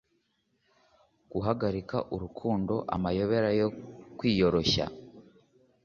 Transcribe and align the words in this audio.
guhagarika 1.31 1.97
urukundo, 2.15 2.73
amayobera 2.95 3.49
yo 3.59 3.67
kwiyoroshya 4.17 4.85